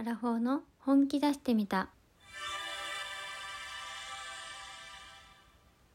[0.00, 1.88] アラフォーの本気出してみた。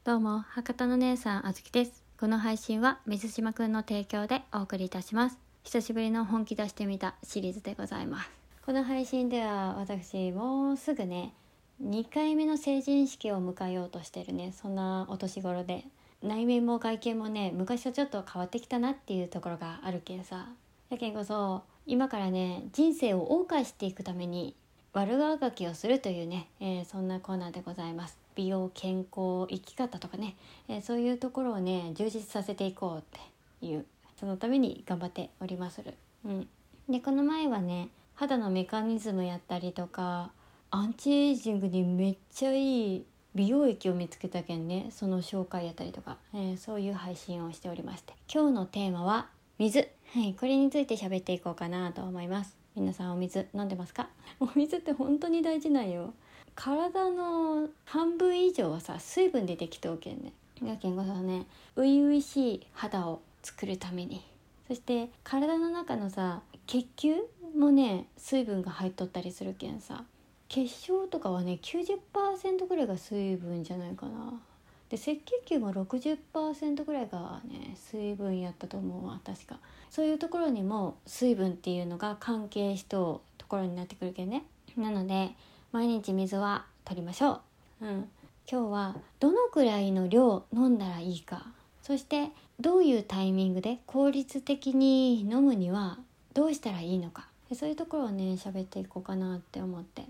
[0.04, 2.04] どうも博多の姉さんあずきです。
[2.20, 5.40] この配信は水島くんの提供でお送りいたします。
[5.64, 8.30] 久しぶりの本気出してみたシリーズでございます。
[8.66, 11.34] この配信では私もうすぐね
[11.82, 14.52] 2回目の成人式を迎えようとしてるね。
[14.52, 15.86] そんなお年頃で。
[16.22, 20.50] 内面も外見もね昔とちょっと変わってきたなっていうところがあるけんさ。
[20.90, 24.56] やけんこそ今からね人生を謳歌していくために
[24.94, 28.18] 悪あがきをするというね、えー、そんなコーナーでございます。
[28.36, 30.36] 美容健康生き方とかね、
[30.68, 33.02] えー、そういうところをね充実させていこうっ
[33.62, 33.86] ていう
[34.20, 35.94] そのために頑張っておりまする、
[36.26, 36.48] うん、
[36.90, 40.32] でこの前はね肌のメカニズムやったりとか
[40.72, 43.06] アンチエイジングにめっちゃいい
[43.36, 48.14] 美容液を見つけたけんねその紹介やったりとか、えー、そういう配信をしておりまして。
[48.32, 49.28] 今日のテーマは
[49.60, 49.90] 水。
[50.14, 52.56] はいこれについて喋っていこうかなと思います。
[52.76, 54.10] 皆さんお水飲んでますか？
[54.40, 56.14] お水って本当に大事なんよ。
[56.56, 60.34] 体の半分以上はさ水分でできておけんね。
[60.64, 64.22] やけんこそね初々しい肌を作るために。
[64.68, 67.16] そして体の中のさ血球
[67.56, 70.06] もね水分が入っとったりするけんさ
[70.48, 74.40] 血小とかはね90%ぐらいが水分じゃないかな
[74.90, 79.60] で赤血球も60%ぐらいがね水分やったと思うわ確か。
[79.90, 84.46] そういうところにも水分っていうのが関係しとうところになってくるけどね。
[84.78, 85.32] なので
[85.72, 87.42] 毎日水は取りましょ
[87.82, 87.86] う。
[87.86, 88.10] うん。
[88.50, 91.48] 今日はどのくらいの量飲んだらいいか。
[91.82, 95.98] そしてどういうタイミングで効率的に飲むには
[96.34, 97.28] どうしたらいいのか。
[97.54, 100.06] そういうところをね喋っていこうかなって思って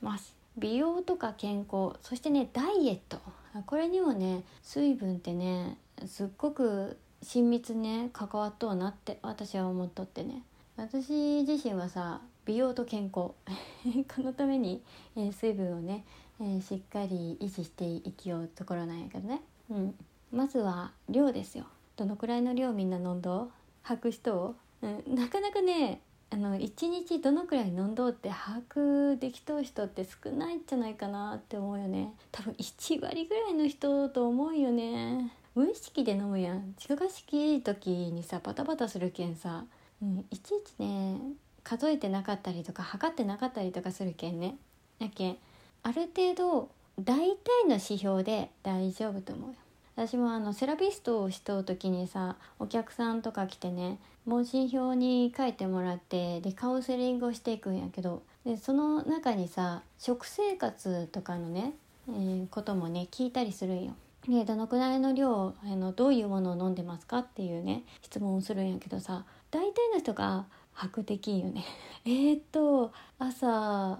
[0.00, 0.37] ます。
[0.58, 3.18] 美容とか健康そしてねダイエット。
[3.66, 10.42] これにもね水分ってねすっごく親密ね関わっとうなって私は思っとってね。
[10.76, 13.32] 私自身はさ美容と健康。
[14.14, 14.82] このために、
[15.16, 16.04] えー、水分をね、
[16.40, 19.94] えー、しっかり維持していきようところなんやけどね、うん、
[20.32, 21.66] まずは量ですよ。
[21.96, 23.50] どのくらいの量みんな飲んどう？
[23.82, 32.12] 吐く人、うん、なかなかねあの1日どのくらい飲んどうって把握できとう人って少ないんじゃないかなって思うよね。
[32.30, 35.32] 多分1割ぐらいの人と思うよね。
[35.54, 36.74] 無意識で飲むやん。
[36.76, 39.64] 近がしき時にさバタバタするけんさ、
[40.02, 41.18] うん、いちいちね
[41.64, 44.56] 数えてなかったりとか測ってなかったりとかするけんね。
[44.98, 45.36] やけん
[45.82, 46.68] ある程度
[47.00, 49.54] 大体の指標で大丈夫と思うよ。
[49.98, 61.72] 私もあのセラピストをしとう時にさお客さんとか来てね問診票に書いてもらってでカウンセリングをしていくんやけどでその中にさ食生活とかのね、
[62.08, 63.96] えー、こともね聞いたりするんよ。
[64.28, 71.64] でどのくらいの量あのどういうものを飲んでますかっていうね質問をするんやけどさ大体の人が白できんよね。
[72.06, 73.98] え、っと朝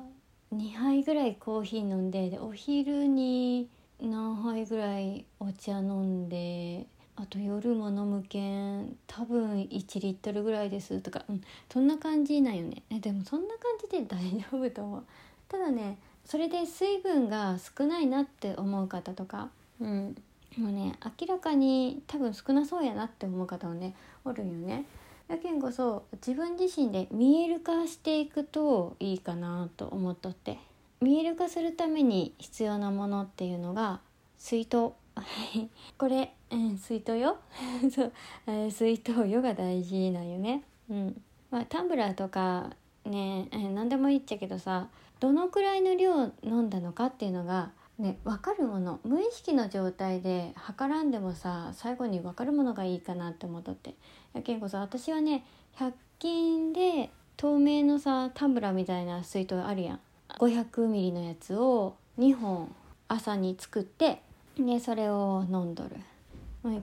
[0.55, 3.69] 2杯ぐらいコーヒー飲んででお昼に
[4.01, 6.87] 何杯ぐらいお茶飲んで
[7.17, 11.41] あと夜も飲むけん多分1リットルぐらいですとか、うん、
[11.73, 12.83] そんな感じなんよね。
[12.91, 15.05] えでもそんな感じで大丈夫と思う。
[15.49, 19.51] ただねそれで水分が少ないなって思う方とか
[19.81, 20.17] うん。
[20.57, 23.95] もうね明らかに多分少なそうやなって思う方もね
[24.25, 24.85] おるんよね。
[25.29, 30.59] やけんこそ自分自身で見える化していくといいかなと思っとって
[31.01, 34.01] 見える化するために必要なものっていうのが
[34.37, 34.93] 水筒。
[35.99, 37.39] これ、うん、水筒よ。
[37.93, 38.13] そう、
[38.47, 40.65] えー、水筒よが大事なんよね。
[40.91, 41.23] うん。
[41.51, 42.71] まあタンブラーとか
[43.05, 44.89] ね、えー、何でもいいっちゃけどさ
[45.21, 49.01] どのくらいの量飲んだのかっていうのがね分かるもの。
[49.05, 53.95] 無意識の状態で測らんでもさ最後に分かるものがいいかなって思っとって。
[54.35, 55.45] やけんこそ私はね
[55.77, 60.01] 100均で透明のさタンブラーみたいな水筒あるやん。
[60.29, 62.75] 500ミリのやつを2本
[63.09, 64.21] 朝に作って
[64.59, 65.97] でそれを飲んどる。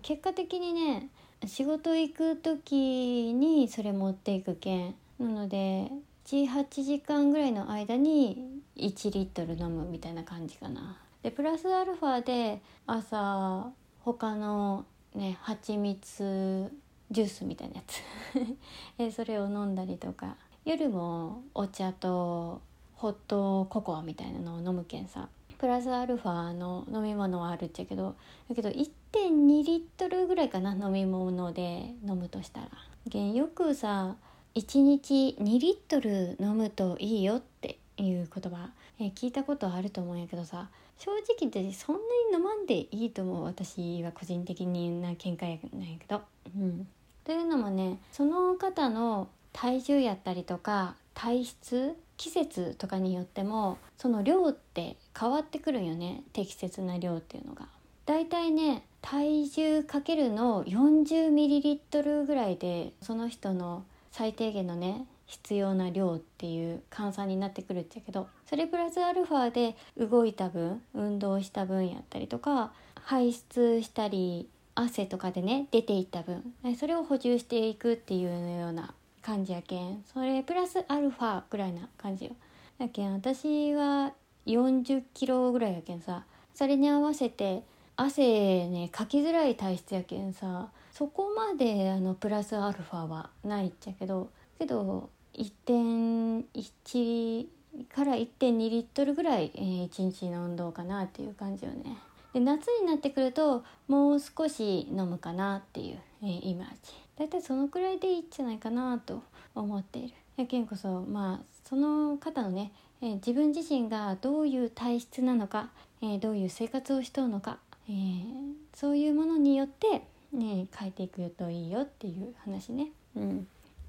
[0.01, 1.09] 結果的にね
[1.45, 4.95] 仕事行く時にそれ持っていくけん。
[5.19, 5.91] なので
[6.25, 10.97] 78時間ぐらいの間に1リットル飲むみたいな感じかな。
[11.21, 16.71] でプラスアルファで朝他のね蜂蜜
[17.11, 18.01] ジュースみたいなやつ。
[19.15, 20.35] それを飲んだりとか。
[20.65, 22.61] 夜もお茶と
[23.05, 25.29] ホットココアみたいなのを飲むけんさ。
[25.59, 28.15] プラスアルファの飲み物はあるっちゃけど
[28.49, 33.21] だけど1.2リットルぐらいかな飲み物で飲むとしたら。
[33.21, 34.15] よくさ
[34.55, 46.21] 1日2リットル飲むといいよっていう言葉、え聞いたことあると思うんやけどさ正直言ってそんなに飲まんでいいと思う私は個人的にな見解なんやけど。
[46.57, 46.87] うん、
[47.23, 57.67] というのもねその方の体重やったりとか体質季節とかによってもその量って変わってくるよね適切な量っていうのが。
[58.05, 72.71] だいたいね体重かけるの 40ml ぐらいでその人の最低限のね必要な量っていう換算になってくるっちゃけどそれプラスアルファで動いた分運動した分やったりとか
[73.03, 76.43] 排出したり汗とかでね出ていった分
[76.77, 78.93] それを補充していくっていうような
[79.25, 80.03] 感じやけん。
[80.13, 82.35] それプラスアルファぐらいな感じよ。
[82.77, 84.13] やけん私は
[84.45, 86.25] 40キロぐらいやけんさ。
[86.53, 87.63] それに合わせて
[87.95, 90.69] 汗ねかきづらい体質やけんさ。
[90.91, 94.29] そこまであのプラスアルファはないっちゃけど。
[94.59, 97.47] けど1.1
[97.93, 101.97] から1.2リットルぐらい、えー、1日の運動かなっていう感じよね。
[102.31, 107.04] で夏になってくるともう少し飲むかなっていう、えー、イメージ。
[107.17, 109.23] だいたいそのくらいでいいんじゃないかなと
[109.53, 110.13] 思っている。
[110.37, 112.71] やけんこそまあその方のね、
[113.01, 115.69] えー、自分自身がどういう体質なのか、
[116.01, 117.57] えー、どういう生活をしとうのか、
[117.89, 118.25] えー、
[118.73, 120.01] そういうものによって、
[120.33, 122.89] ね、変えていくといいよっていう話ね。
[123.15, 123.47] うん、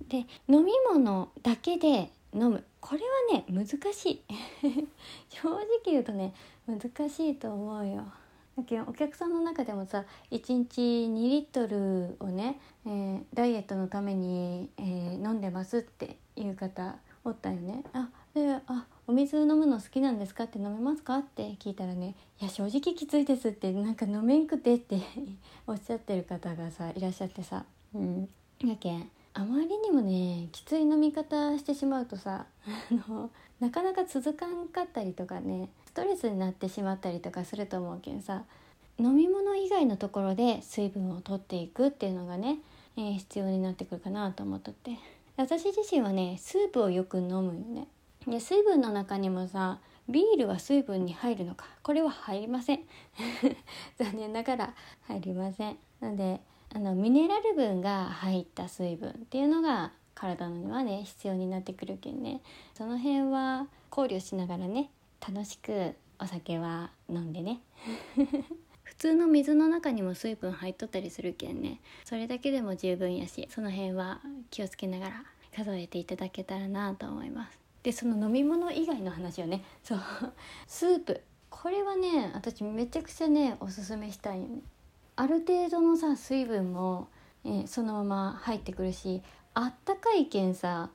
[0.08, 0.18] で
[0.48, 3.00] 飲み物だけで飲むこれ
[3.32, 4.22] はね難しい
[5.28, 6.32] 正直言うとね
[6.66, 8.04] 難しいと思うよ。
[8.56, 17.82] だけお客さんの中でもさ1日2リットルをね、えー、ダイエットのために、えー、飲んでますっていう方おったよね。
[17.92, 25.00] あであお水飲むの好きなんですかって飲めますかって聞いたらね「いや正直きついです」ってなんか飲めんくてって
[25.66, 27.64] おっしゃってる方がさいらっしゃってさ
[27.94, 28.28] うん
[28.60, 38.42] やけんあまりにもねきつい飲み方してしまうとさあのなかなか続かんかったりとかねトレスになってしまったりとかすると思うけんさ
[38.98, 42.58] 飲み物以外のところで水分を取っていくっていうのがね、
[42.98, 44.92] えー、必要になってくるかなと思っとって。
[45.38, 47.88] 私自身はねスープをよく飲むよね。
[48.26, 49.78] で水分の中にもさ
[50.08, 51.66] ビールは水分に入るのか。
[51.82, 52.80] これは入りません。
[53.98, 54.74] 残念ながら
[55.08, 55.78] 入りません。
[56.00, 56.40] なので
[56.74, 62.40] あのミネラル分が入った水分っていうのが体にはね必要になってくるけんね。
[62.74, 64.90] その辺は考慮しながらね
[65.20, 67.60] 楽しくお酒は飲んでね。
[68.82, 71.80] 普通の水の中にも水分入っとったりするけんね。
[72.04, 74.20] それだけでも十分やしその辺は
[74.50, 75.24] 気をつけながら
[75.54, 77.58] 数えていただけたらなと思います。
[77.82, 79.64] でその飲み物以外の話をね。
[79.82, 80.00] そう。
[80.66, 81.22] スープ。
[81.50, 84.60] これはね私めちゃくちゃねおすすめしたいよね。
[85.16, 87.08] ある程度のさ水分も、
[87.44, 89.22] えー、そのまま入ってくるし
[89.54, 90.90] あったかいけんさ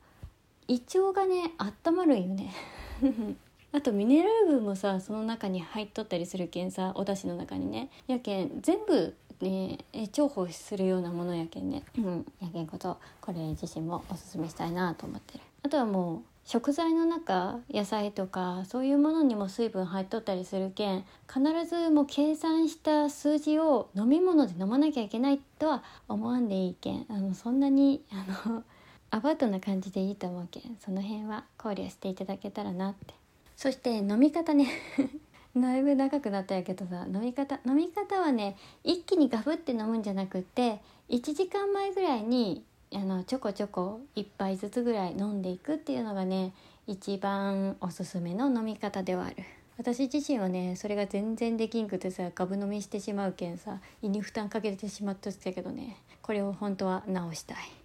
[0.67, 2.53] 胃腸がねあったまるんよね
[3.73, 7.89] あとミネラル分もさその中に入っとったりするけんさお出汁の中にね。
[8.07, 9.79] やけん全部ね
[10.12, 11.83] 重宝するようなものやけんね。
[11.97, 12.25] うん。
[12.41, 15.44] やけんことこれ自身もおすすめしたいなと思ってる。
[15.63, 27.06] あとはもう食材の中野菜とかそういうものにも水分入っとったりするけん必ずもう計算した数字を飲み物で飲まなきゃいけないとは思わんでいいけん。
[27.09, 28.63] あのそんなにあの
[29.12, 30.77] アバウトな感じでいいと思うけん。
[30.83, 33.20] その辺は考慮していただけたらなって。
[33.61, 34.67] そして飲み方ね。
[35.55, 40.79] だいぶ長くなったやけどさ飲み方飲み方はね一気にガブって飲むんじゃなくって
[41.09, 46.53] 1時間前ぐらいにあのちょこちょこ1杯ずつぐらい飲んでいくっていうのがね
[46.87, 49.35] 一番おすすめの飲み方ではある。
[49.77, 57.80] 私自身はねそれが全然できんくてさガブ飲みしてしまうけんさ胃に負担かけてしまっとったけどねこれを本当は直したい。